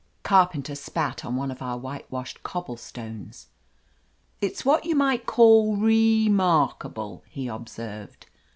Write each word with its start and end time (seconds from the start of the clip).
Carpenter 0.23 0.73
spat 0.73 1.23
on 1.23 1.35
one 1.35 1.51
of 1.51 1.61
our 1.61 1.77
whitewashed 1.77 2.41
cobblestones. 2.41 3.49
"It's 4.41 4.65
what 4.65 4.83
you 4.85 4.95
might 4.95 5.27
call 5.27 5.75
ree 5.75 6.27
markable," 6.27 7.23
he 7.29 7.47
observed. 7.47 8.25